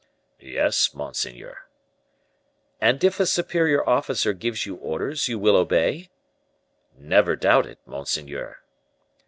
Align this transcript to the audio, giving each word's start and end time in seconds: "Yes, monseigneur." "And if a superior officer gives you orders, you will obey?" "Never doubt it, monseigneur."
"Yes, 0.39 0.95
monseigneur." 0.95 1.67
"And 2.79 3.03
if 3.03 3.19
a 3.19 3.27
superior 3.27 3.87
officer 3.87 4.33
gives 4.33 4.65
you 4.65 4.77
orders, 4.77 5.27
you 5.27 5.37
will 5.37 5.55
obey?" 5.55 6.09
"Never 6.97 7.35
doubt 7.35 7.67
it, 7.67 7.77
monseigneur." 7.85 8.63